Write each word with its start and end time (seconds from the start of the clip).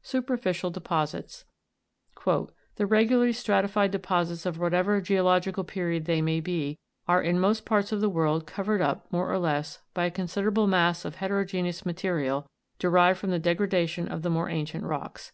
SUPERFICIAL 0.00 0.70
DEPOSITS." 0.70 1.44
The 2.76 2.86
regularly 2.86 3.34
stratified 3.34 3.90
deposits, 3.90 4.46
of 4.46 4.58
whatever 4.58 5.02
geological 5.02 5.62
period 5.62 6.06
they 6.06 6.22
may 6.22 6.40
be, 6.40 6.78
are 7.06 7.20
in 7.20 7.38
most 7.38 7.66
parts 7.66 7.92
of 7.92 8.00
the 8.00 8.08
world 8.08 8.46
covered 8.46 8.80
up, 8.80 9.12
more 9.12 9.30
or 9.30 9.36
less, 9.38 9.80
by 9.92 10.06
a 10.06 10.10
con 10.10 10.24
siderable 10.24 10.66
mass 10.66 11.04
of 11.04 11.16
heterogeneous 11.16 11.84
material 11.84 12.46
derived 12.78 13.18
from 13.18 13.28
the 13.30 13.38
degradation 13.38 14.08
of 14.08 14.22
the 14.22 14.30
more 14.30 14.48
ancient 14.48 14.84
rocks. 14.84 15.32